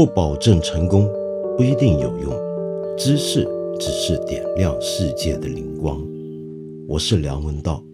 [0.00, 1.06] 不保证成功，
[1.58, 2.32] 不一定有用。
[2.96, 3.46] 知识
[3.78, 6.02] 只是点亮世界的灵光。
[6.88, 7.84] 我是梁文道。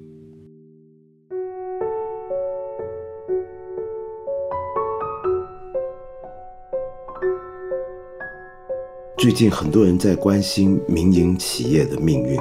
[9.19, 12.39] 最近很多人在关心民营企业的命运，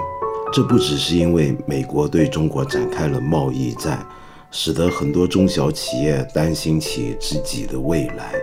[0.54, 4.05] 这不只是因为美国对中国展开了贸易战，
[4.52, 8.36] 使得很多中小企业担心起自己的未来。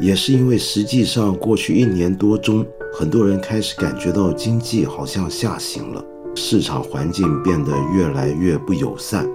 [0.00, 6.04] 也是因为，实际上过去一年多中，很多人开始感觉到经济好像下行了，
[6.36, 9.28] 市场环境变得越来越不友善。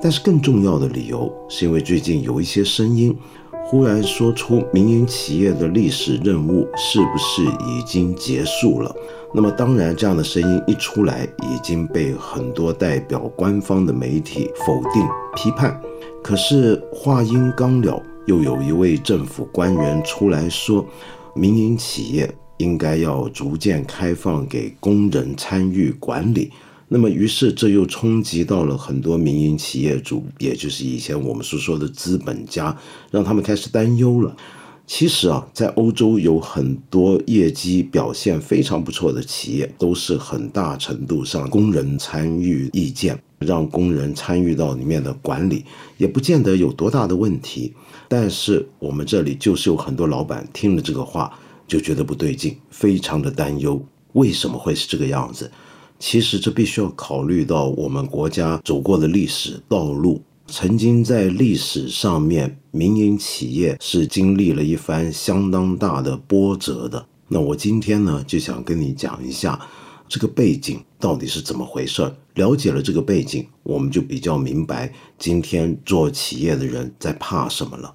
[0.00, 3.16] 但是更重要的理由，是因为最近有一些声音，
[3.64, 8.94] 忽然说出民营企业的历史任务是不是已经结束了？
[9.34, 15.02] 那么当然，这样的声音一出来，已经被很多代表官方的媒体否定
[15.34, 15.80] 批判。
[16.22, 18.00] 可是话音刚了。
[18.26, 20.86] 又有一位政府官员出来说，
[21.34, 26.50] 民营企业应该要逐渐开放给工人参与管理。
[26.88, 32.76] 那么，于是这又冲击到了很多民营企业主，也就是以前我们所说的资本家，
[33.10, 34.36] 让他们开始担忧了。
[34.86, 45.64] 其实啊，在欧洲有很多业绩表现非常不错的企业，都是很大程度上工人参与意见，让工人参与到里面的管理，
[45.96, 47.72] 也不见得有多大的问题。
[48.08, 51.32] 但是我们这里就是有很多老板听了这个话
[51.66, 53.82] 就觉得不对劲，非常的担忧，
[54.12, 55.50] 为什么会是这个样子？
[55.98, 60.20] 其实这必须要考虑到我们国家走过的历史道路。
[60.46, 67.06] 曾经在历史上面，民营企业是经历了一番相当大的波折的。
[67.28, 69.58] 那我今天呢，就想跟你讲一下
[70.06, 72.14] 这个背景到底是怎么回事儿。
[72.34, 77.94] 了解了这个背景，我们就比较明白今天做企业的人在怕什么了。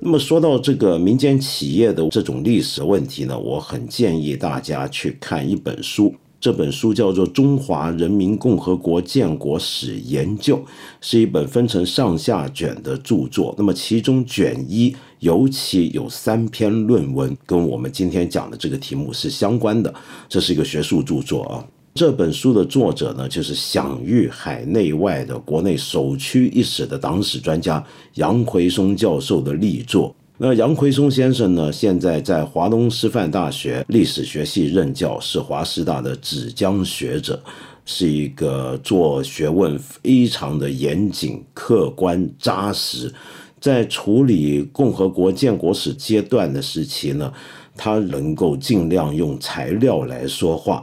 [0.00, 6.14] 那么说到这个民间企业的这种历史问题呢，我很建议大家去看一本书。
[6.44, 10.58] 这本书叫做《中华人民共和国建国史研究》，
[11.00, 13.54] 是一本分成上下卷的著作。
[13.56, 19.94] 那么其中卷一尤其有三篇论文跟我们今天讲的这个题目是相关的，
[20.28, 21.64] 这是一个学术著作啊。
[21.94, 27.82] 这本书的作者呢，就是享誉海内外的国内首屈一指的党史专家
[28.16, 30.14] 杨奎松教授的力作。
[30.36, 31.70] 那杨奎松先生呢？
[31.70, 37.40] 现在在华东师范大学历史学系任教，是华师大的芷江学者，
[37.84, 43.14] 是一个做学问非常的严谨、客观、扎实。
[43.60, 47.32] 在处理共和国建国史阶段的时期呢，
[47.76, 50.82] 他能够尽量用材料来说话，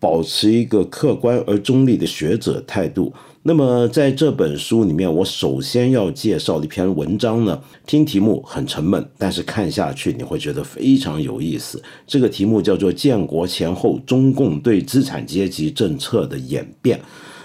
[0.00, 3.12] 保持一个客观而中立的学者态度。
[3.48, 11.80] 那么在这本书里面，我首先要介绍的一篇文章呢，听题目很沉闷，但是看下去你会觉得非常有意思。
[12.08, 16.98] 这个题目叫做《建国前后中共对资产阶级政策的演变》。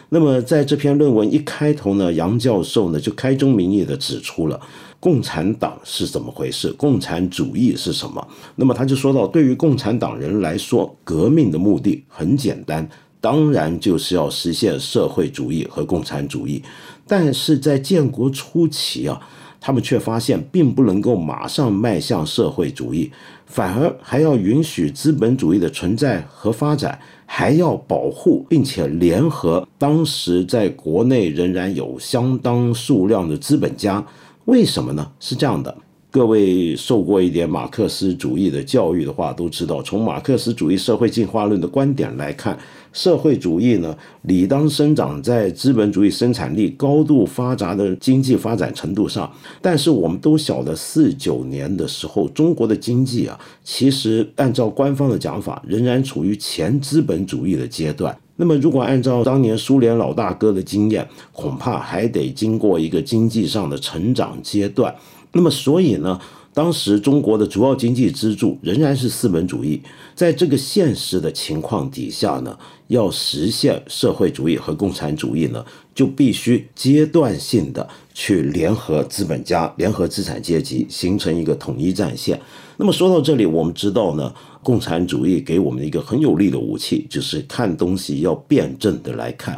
[0.10, 4.60] 那么在这篇论文一开头呢，杨教授呢就开宗明义的指出了
[5.00, 8.28] 共产党是怎么回事，共产主义是什么。
[8.56, 12.90] 那么他就说到，对于共产党人来说，革命的目的很简单。
[13.22, 16.62] 当然就是要实现社会主义和共产主义，
[17.08, 19.22] 但是在建国初期啊，
[19.60, 23.12] 他们却发现并不能够马上迈向社会主义，
[23.46, 34.04] 反而还要允许资本主义的存在和发展，还要保护并且联合当时在国内仍然有相当数量的资本家。
[34.46, 35.12] 为什么呢？
[35.20, 35.78] 是这样的。
[36.12, 42.60] 各位受过一点马克思主义的教育的话，都知道，从马克思主义社会进化论的观点来看，
[42.92, 49.32] 社会主义呢，理当生长在资本主义生产力高度发达的经济发展程度上。
[49.62, 58.14] 但是我们都晓得，四九年的时候，中国的经济啊，其实按照官方的讲法，仍然处于前资本主义的阶段。
[58.36, 64.94] 那么，如果按照当年苏联老大哥的经验，恐怕还得经过一个经济上的成长阶段。
[65.34, 66.20] 那么，所以呢，
[66.54, 69.82] 当时中国的主要经济支柱仍然是资本主义。
[70.14, 72.58] 在这个现实的情况底下呢，
[72.88, 82.38] 要实现社会主义和共产主义呢，就必须阶段性的去联合资本家、联合资产阶级，形成一个统一战线。
[82.76, 89.58] 那么说到这里，我们知道呢，共产主义给我们一个很有力的武器，就是看东西要辩证的来看。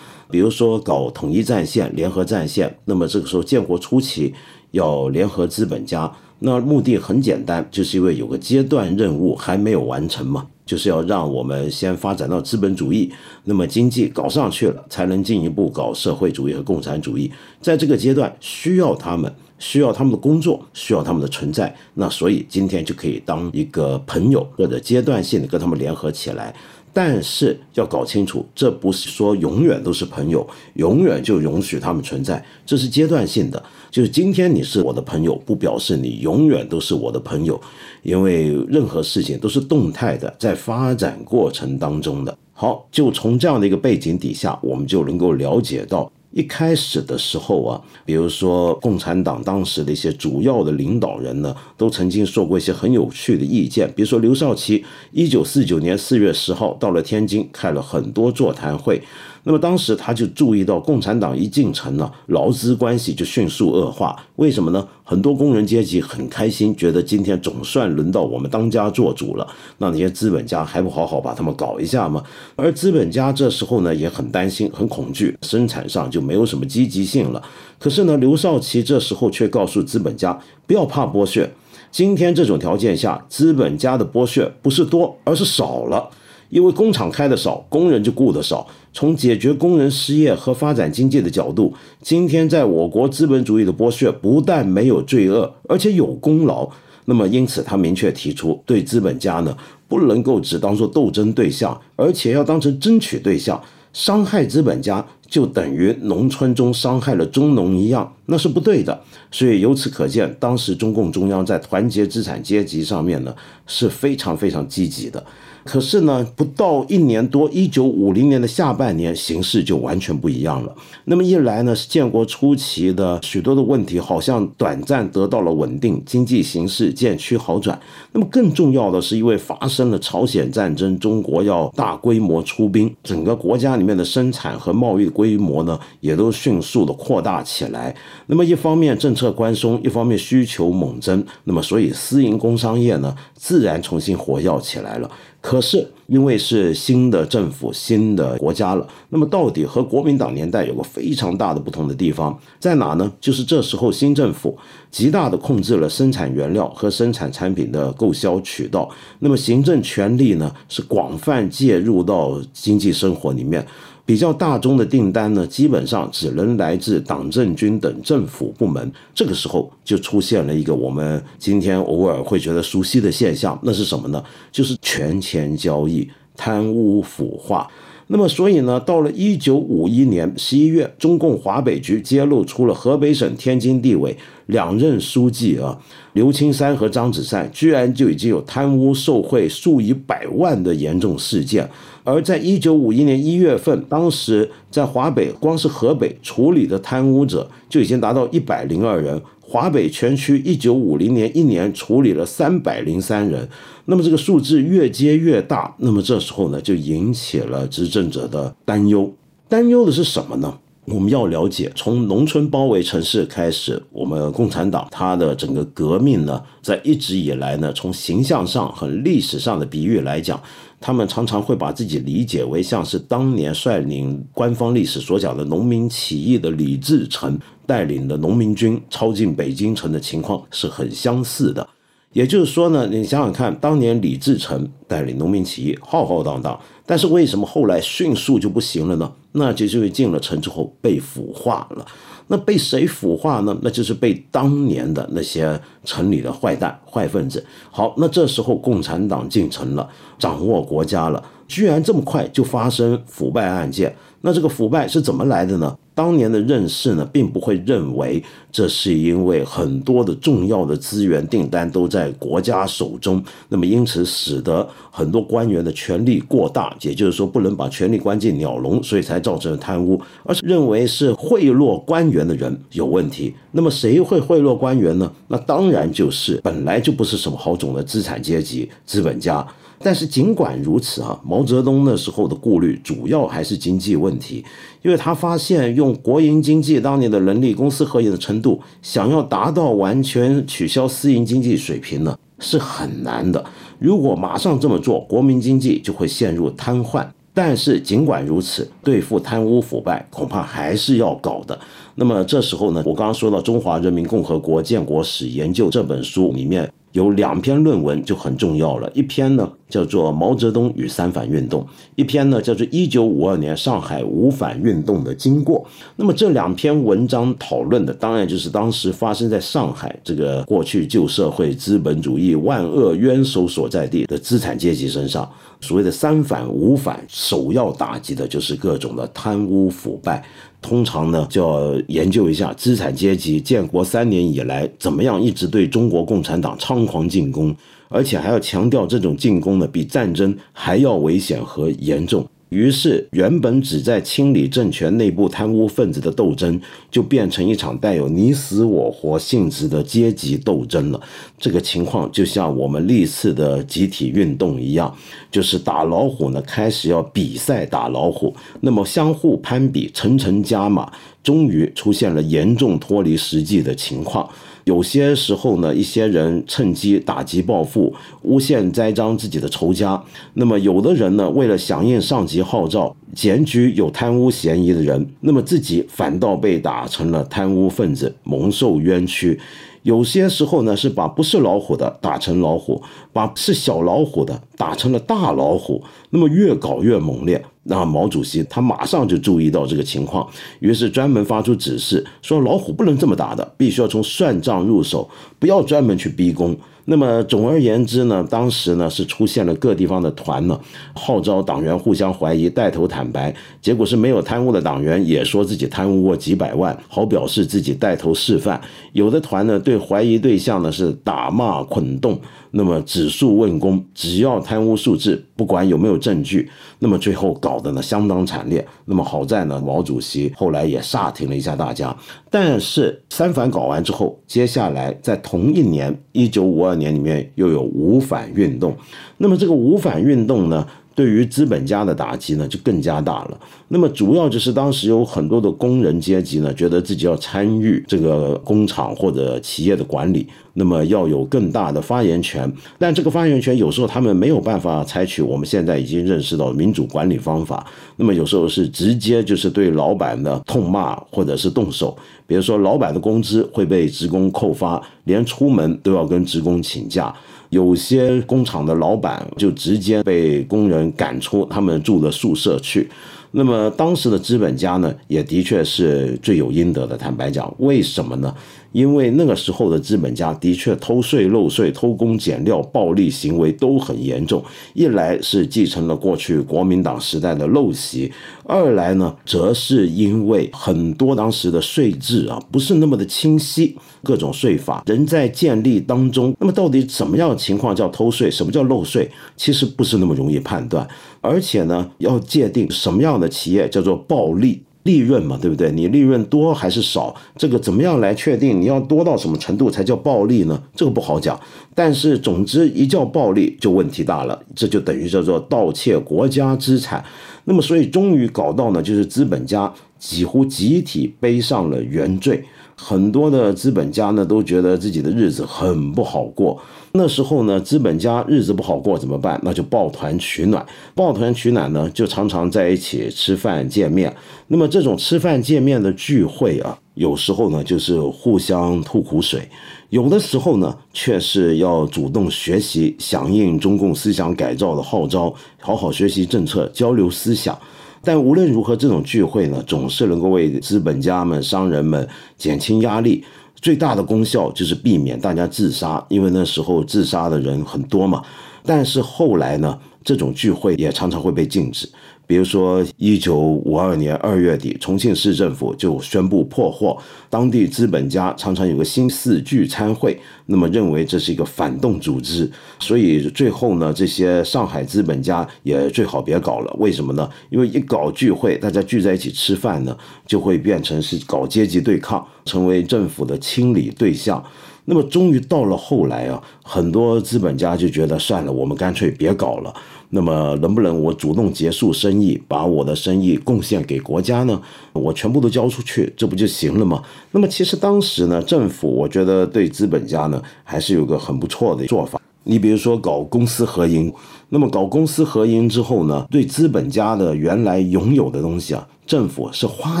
[0.30, 4.34] 比如说搞统一战线、联合战线，那么这个时候建国初期。
[4.74, 6.10] 要联合资本家，
[6.40, 13.10] 那目的很简单，就是因为有个阶段任务还没有完成嘛，就是要让我们先发展到资本主义，
[13.44, 17.30] 那么经济搞上去了，才能进一步搞社会主义和共产主义。
[17.60, 21.72] 在这个阶段需要他们，需要他们的工作，需要他们的存在。
[21.94, 26.52] 那所以今天就可以当一个朋友，或者阶段性的跟他们联合起来。
[26.94, 33.62] 但是要搞清楚，这不是说永远都是朋友，永远就允许他们存在，这是阶段性的。
[33.90, 37.60] 就是今天你是我的朋友，不表示你永远都是我的朋友，
[38.02, 42.38] 因为任何事情都是动态的，在发展过程当中的。
[42.52, 46.10] 好，就从这样的一个背景底下，我们就能够了解到。
[46.34, 53.88] 一开始的时候啊，比如说共产党当时的一些主要的领导人呢，都曾经说过一些很有趣的意见。
[53.94, 59.00] 比如说刘少奇，一九四九年四月十号到了天津，开了很多座谈会。
[59.46, 64.16] 那么当时他就注意到，共产党一进城呢，劳资关系就迅速恶化。
[64.36, 64.88] 为什么呢？
[65.04, 69.46] 很多工人阶级很开心，觉得今天总算轮到我们当家做主了。
[69.76, 72.22] 那那些资本家还不好好把他们搞一下吗？
[72.56, 77.42] 而资本家这时候呢也很担心、很恐惧，生产上就没有什么积极性了。
[77.78, 81.52] 可是呢，刘少奇这时候却告诉资本家不要怕剥削。
[81.92, 86.08] 今天这种条件下，资本家的剥削不是多，而是少了。
[86.54, 88.64] 因为工厂开的少，工人就雇的少。
[88.92, 96.70] 从解决工人失业和发展经济的角度，今天在我国资本主义的剥削不但没有罪恶，而且有功劳。
[97.06, 99.56] 那么，因此他明确提出，对资本家呢，
[99.88, 103.60] 不能够只当做斗争对象，而且要当成争取对象。
[103.92, 109.00] 伤害资本家就等于农村中伤害了中农一样，那是不对的。
[109.32, 113.34] 所以由此可见，当时中共中央在团结资产阶级上面呢，
[113.66, 115.24] 是非常非常积极的。
[115.64, 120.74] 可是呢，不到一年多，一九五零年的下半年，形势就完全不一样了。
[121.06, 127.78] 那么一来呢，是建国初期的许多的问题好像短暂得到了稳定，经济形势渐趋好转。
[128.12, 137.94] 那么更重要的是，因为发生了朝鲜战争，中国要大规模出兵，整个国家里面的生产和贸易规模呢，也都迅速的扩大起来。
[138.26, 145.10] 那么一方面政策宽松，一方面需求猛增，那么所以私营工商业呢，自然重新活跃起来了。
[145.46, 153.12] 可是，因为是新的政府、新的国家了，那么到底和国民党年代有个非常大的不同的地方在哪呢？
[153.20, 154.56] 就是这时候新政府
[154.90, 158.88] 极大的控制了生产原料和生产产品的购销渠道，
[159.18, 163.66] 那么行政权力呢是广泛介入到经济生活里面。
[164.06, 168.92] 比较大宗的订单呢，基本上只能来自党政军等政府部门。
[169.14, 174.22] 这个时候就出现了一个我们今天偶尔会觉得熟悉的现象，那是什么呢？
[174.52, 176.06] 就是权钱交易、
[176.36, 177.66] 贪污腐化。
[178.06, 184.14] 那么，所以呢，到了一九五一年十一月，中共华北局揭露出了河北省天津地委
[184.46, 185.78] 两任书记啊，
[186.12, 191.68] 刘青山和张子善，居然就已经有贪污受贿数以百万的严重事件。
[192.02, 199.20] 而在一九五一年一月份，当时在华北，光是河北处理的贪污者就已经达到一百零二人。
[199.46, 203.46] 华北全区一九五零年一年处理了三百零三人，
[203.84, 209.12] 那么这个数字越接越大，那么这时候呢，就引起了执政者的担忧。
[209.46, 210.58] 担忧的是什么呢？
[210.86, 220.38] 我们要了解，从农村包围城市开始，我们共产党它的整个革命呢，在一直以来呢，从形象上和历史上的比喻来讲，
[220.80, 231.66] 他们常常会把自己理解为像是当年率领官方历史所讲的农民起义的李自成带领的农民军抄进北京城的情况是很相似的。
[232.14, 239.12] 也就是说呢，你想想看，当年李自成带领农民起义浩浩荡荡，但是为什么后来迅速就不行了呢？
[239.32, 241.84] 那就是因为进了城之后被腐化了。
[242.28, 243.54] 那被谁腐化呢？
[243.62, 247.44] 那就是被当年的那些城里的坏蛋、坏分子。
[247.70, 249.86] 好，那这时候共产党进城了，
[250.18, 253.94] 掌握国家了，居然这么快就发生腐败案件。
[254.22, 255.76] 那这个腐败是怎么来的呢？
[255.94, 273.32] 当年的认识呢，并不会认为这是因为很多的重要的资源订单都在国家手中，那么因此使得很多官员的权力过大，也就是说不能把权力关进鸟笼，所以才造成了贪污，而是认为是贿赂官员的人有问题。
[273.52, 275.10] 那么谁会贿赂官员呢？
[275.28, 279.46] 那当然就是本来就不是什么好种的资产阶级、资本家。
[279.84, 284.42] 但是尽管如此啊，毛泽东那时候的顾虑主要还是经济问题，
[284.80, 293.44] 因为他发现用国营经济当年的能力、公私合营的程度，想要达到完全取消私营经济水平呢，是很难的。
[293.78, 297.06] 如果马上这么做，国民经济就会陷入瘫痪。
[297.34, 301.58] 但是尽管如此，对付贪污腐败，恐怕还是要搞的。
[301.96, 306.72] 那么这时候呢，我刚刚说到《中华人民共和国建国史研究》这本书里面。
[306.94, 311.60] 有两篇论文就很重要了，一篇呢叫做《毛泽东与三反运动》，
[311.96, 315.58] 一篇呢叫做《一九五二年上海五反运动的经过》。
[315.96, 325.28] 那么这两篇文章讨论的，当然就是当时发生在上海这个过去旧社会资本主义万恶冤首所在地的资产阶级身上。
[325.60, 330.22] 所谓的三反五反，首要打击的就是各种的贪污腐败。
[330.64, 337.54] 通常呢，就要研究一下资产阶级建国三年以来怎么样一直对中国共产党猖狂进攻，
[337.90, 342.26] 而且还要强调这种进攻呢比战争还要危险和严重。
[342.54, 351.00] 于是，原本只在清理政权内部贪污分子的斗争，就变成一场带有你死我活性质的阶级斗争了。
[351.36, 354.94] 这个情况就像我们历次的集体运动一样，
[355.32, 360.92] 就是打老虎呢，开始要比赛打老虎，那么相互攀比，层层加码，
[361.24, 364.30] 终于出现了严重脱离实际的情况。
[364.64, 370.02] 有些时候呢，一些人趁机打击报复，诬陷栽赃自己的仇家。
[370.32, 379.38] 那么有的人呢，为了响应上级号召，检举有贪污嫌疑的人，那么自己反倒被打成了贪污分子，蒙受冤屈。
[379.84, 385.84] 有些时候呢，是把不是老虎的打成老虎，把是小老虎的打成了大老虎。
[386.08, 387.44] 那么越搞越猛烈。
[387.64, 390.26] 那毛主席他马上就注意到这个情况，
[390.60, 396.56] 于是专门发出指示，说老虎不能这么打的，必须要从算账入手，不要专门去逼宫。
[396.86, 400.60] 那么总而言之呢，当时呢是出现了各地方的团呢，
[400.94, 408.60] 号召党员互相怀疑，带头坦白，结果是没有贪污的党员也说自己贪污过几百万，好表示自己带头示范。
[408.92, 412.20] 有的团呢对怀疑对象呢是打骂捆动。
[412.56, 418.64] 那么指数问功，只要贪污数字，不管有没有证据，那么最后搞得呢相当惨烈。
[418.84, 421.94] 那么好在呢，毛主席后来也刹停了一下大家。
[422.30, 428.76] 但是三反搞完之后，接下来在同一年，一九五二年里面又有五反运动。
[429.18, 430.66] 那么这个五反运动呢？
[430.94, 433.40] 对于资本家的打击呢，就更加大了。
[433.68, 442.50] 那么主要就是当时有很多的工人阶级呢，觉得自己要参与这个工厂或者企业的管理，那么要有更大的发言权。
[442.78, 447.66] 但这个发言权有时候他们没有办法采取我们现在已经认识到民主管理方法。
[447.96, 451.96] 那么有时候是直接就是对老板的痛骂或者是动手，
[452.26, 457.12] 比如说老板的工资会被职工扣发，连出门都要跟职工请假。
[457.54, 462.90] 有些工厂的老板就直接被工人赶出他们住的宿舍去。
[463.36, 466.96] 那么当时的资本家呢，也的确是罪有应得的。
[466.96, 468.32] 坦白讲，为什么呢？
[468.70, 474.42] 因为那个时候的资本家的确偷税漏税、偷工减料、暴力行为都很严重。
[474.72, 478.12] 一来是继承了过去国民党时代的陋习，
[478.44, 486.34] 二来呢，则是因为很多当时的税制啊不是那么的清晰，各种税法仍在建立当中。
[486.40, 490.86] 那么到底什么样的情况叫偷税，什么叫漏税，其实不是那么容易判断。
[491.24, 495.72] 而且呢，要界定什么样的企业叫做暴利利润嘛，对不对？
[495.72, 497.14] 你利润多还是少？
[497.38, 498.60] 这个怎么样来确定？
[498.60, 500.62] 你要多到什么程度才叫暴利呢？
[500.76, 501.40] 这个不好讲。
[501.74, 507.02] 但是总之一叫暴利就问题大了，这就等于叫做盗窃国家资产。
[507.46, 512.44] 那么所以终于搞到呢，就是资本家几乎集体背上了原罪。
[512.76, 516.60] 很多的资本家呢，都觉得自己的日子很不好过。
[516.96, 519.40] 那时候呢，资本家日子不好过怎么办？
[519.42, 520.64] 那就抱团取暖。
[520.94, 524.14] 抱团取暖呢，就常常在一起吃饭见面。
[524.46, 529.48] 那么这种吃饭见面的聚会啊，有时候呢就是互相吐苦水，
[529.90, 537.58] 有的时候呢却是要主动学习，响应中共思想改造的号召，好好学习政策，交流思想。
[538.04, 543.24] 但无论如何，这种聚会呢，总是能够为资本家们、商人们减轻压力。
[543.64, 548.22] 最大的功效就是避免大家自杀，因为那时候自杀的人很多嘛。
[548.62, 551.88] 但是后来呢，这种聚会也常常会被禁止。
[552.26, 556.96] 比如说，一九五二年二月底，重庆市政府就宣布破获
[557.28, 562.50] 当地资本家常常有个新四聚餐会，那么认为这是一个反动组织，
[562.80, 566.74] 所以最后呢，这些上海资本家也最好别搞了。
[566.78, 567.28] 为什么呢？
[567.50, 574.42] 因为一搞聚会，大家聚在一起吃饭呢，就会变成是搞阶级对抗，成为政府的清理对象。
[574.86, 579.74] 那么终于到了后来啊，很多资本家就觉得算了，我们干脆别搞了。
[580.10, 584.60] 那么能不能我主动结束生意，把我的生意贡献给国家呢？
[584.92, 587.02] 我全部都交出去，这不就行了吗？
[587.32, 592.20] 那么其实当时呢，政府我觉得对资本家呢还是有个很不错的做法。
[592.44, 594.12] 你比如说搞公私合营，
[594.50, 600.00] 那么搞公私合营之后呢，对资本家的原来拥有的东西啊，政府是花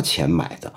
[0.00, 0.72] 钱买的。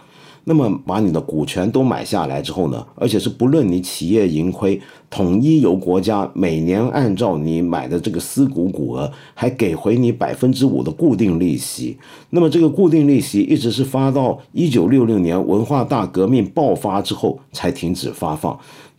[0.50, 11.98] 那么把你的股权都买下来之后呢，而且是不论你企业盈亏，统一由国家每年按照你买的这个私股股额，还给回你百分之五的固定利息。
[12.30, 18.58] 那么这个固定利息一直是发到一九六六年文化大革命爆发之后才停止发放。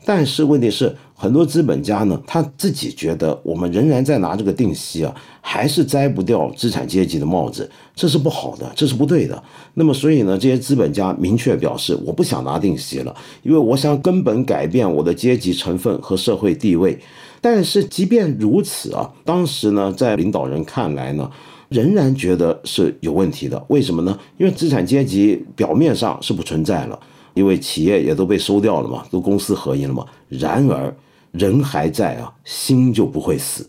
[0.09, 9.43] 但是问题是，很多资本家呢，他自己觉得我们仍然在拿这个定息啊，还是摘不掉资产阶级的帽子，这是不好的，这是不对的。
[9.75, 16.99] 那么所以呢，这些资本家明确表示，我不想拿定息了，因为我想根本改变我的阶级成分和社会地位。
[17.43, 21.31] 但是即便如此啊，当时呢，在领导人看来呢，
[21.69, 23.63] 仍然觉得是有问题的。
[23.69, 24.19] 为什么呢？
[24.39, 26.99] 因为资产阶级表面上是不存在了。
[27.39, 30.05] 因为企业也都被收掉了嘛，都公私合营了嘛。
[30.29, 30.93] 然而
[31.31, 33.65] 人还在啊，心就不会死。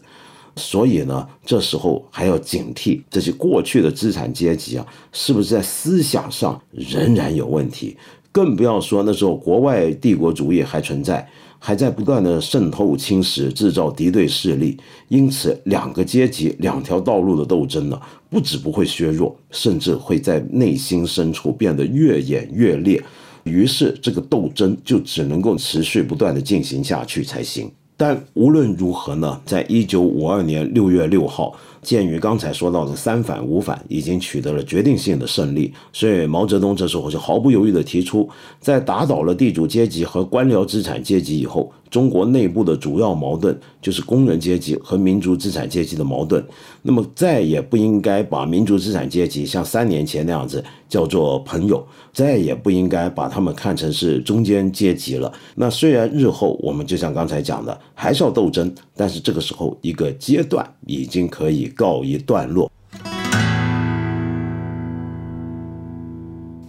[0.56, 7.96] 所以呢，这时候还要警惕这些过去的资产阶级啊，是不是在思想上仍然有问题？
[8.32, 11.28] 更不要说那时候国外帝国主义还存在，
[11.60, 14.78] 还在不断的渗透侵蚀，制造敌对势力。
[15.08, 18.00] 因此，两个阶级两条道路的斗争呢，
[18.30, 23.02] 不止不会削弱，甚至会在内心深处变得越演越烈。
[23.50, 27.72] 于是，这个斗争就只能够持续不断的进行下去才行。
[27.98, 38.30] 但无论如何呢，在一九五二年六月六号，鉴于刚才说到的三反五反已经取得了决定性的胜利，所以毛泽东这时候就毫不犹豫地提出，
[38.62, 41.70] 在打倒了地主阶级和官僚资产阶级以后。
[41.90, 46.44] 中国内部的主要矛盾就是工人阶级和民族资产阶级的矛盾。
[46.82, 55.32] 那么再也不应该把民族资产阶级像三年前那样子叫做朋友，再也不应该把他们看成是中间阶级了。
[55.56, 62.72] 那虽然日后我们就像刚才讲的还是要斗争，但是这个时候一个阶段已经可以告一段落。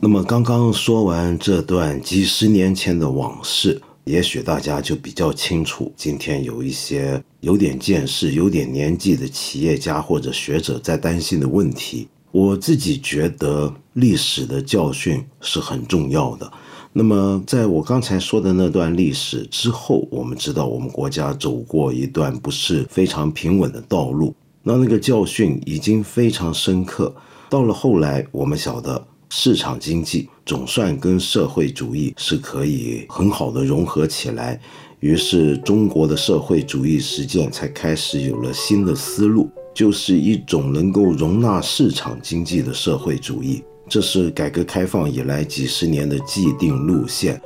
[0.02, 3.82] 那么刚刚说完这段几十年前的往事。
[4.04, 12.08] 也许大家就比较清楚，今天有一些有点见识、有点年纪的企业家或者学者在担心的问题。
[12.32, 16.50] 我自己觉得历史的教训是很重要的。
[16.92, 27.14] 那么，在我刚才说的那段历史之后，我们知道我们国家走过一段不是非常平稳的道路，那那个教训已经非常深刻。
[27.48, 29.06] 到了后来，我们晓得。
[29.32, 34.60] 市场经济总算跟社会主义是可以很好的融合起来，
[34.98, 43.62] 于是中国的社会主义实践才开始有了新的思路，就是一种能够容纳市场经济的社会主义。
[43.88, 47.40] 这是改革开放以来几十年的既定路线，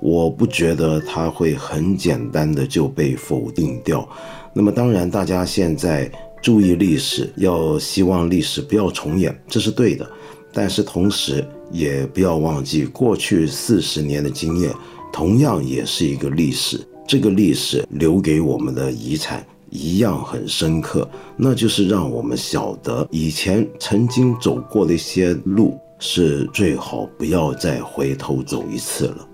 [0.00, 4.08] 我不觉得它会很简单的就被否定掉。
[4.54, 6.10] 那么当然，大家现在
[6.42, 10.10] 注意历史，要希望历史不要重演，这是对的。
[10.58, 14.72] 但是同时，也不要忘记过去四十年的经验，
[15.12, 16.80] 同样也是一个历史。
[17.06, 29.28] 这个历史留给我们的遗产一样很深刻，那就是让我们晓得以前曾经走过的一些路，是最好不要再回头走一次了。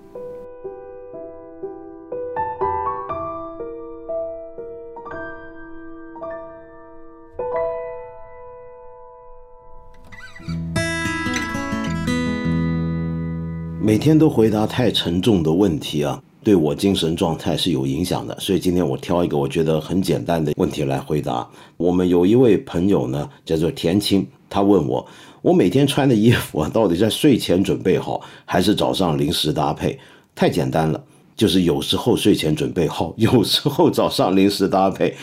[13.93, 18.35] 每天都回答太沉重的问题啊，对我精神状态是有影响的。
[18.41, 21.47] 所以今天我挑一个我觉得很简单的问题来回答。
[21.77, 25.07] 我们有一位朋友呢，叫做田青，他问我：
[25.43, 29.99] 我每天穿的衣服啊，到底在睡前准备好，还是早上临时搭配？
[30.35, 30.99] 太简单了，
[31.37, 35.15] 就是有时候睡前准备好，有时候早上临时搭配。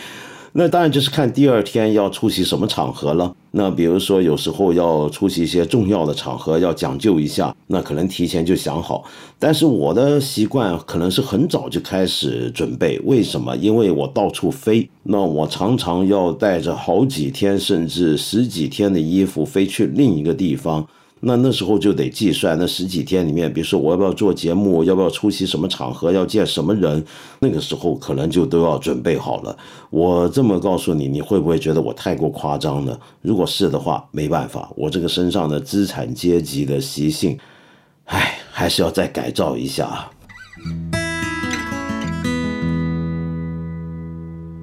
[0.54, 3.36] 那当然就是看第二天要出席什么场合了。
[3.52, 9.04] 那比如说有时候要出席一些重要的场合，要讲究一下，那可能提前就想好。
[9.40, 13.00] 但是我的习惯可能是很早就开始准备。
[13.06, 13.56] 为什么？
[13.58, 20.88] 因为我到处飞，那我常常要带着好几天甚至十几天的衣服飞去另一个地方。
[21.22, 27.04] 那那时候就得计算那十几天里面，比如说我要不要做节目，要不要出席什么场合，要见什么人，
[27.40, 29.58] 那个时候可能就都要准备好了。
[29.90, 32.98] 我这么告诉你，你会不会觉得我太过夸张呢？
[33.22, 37.38] 如果是的话，没办法，我这个身上的资产阶级的习性，
[38.06, 40.10] 唉，还是要再改造一下。